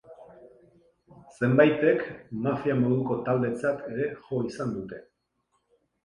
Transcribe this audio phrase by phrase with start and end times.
[1.33, 1.99] Zenbaitek
[2.47, 5.03] mafia moduko taldetzat ere jo izan dute.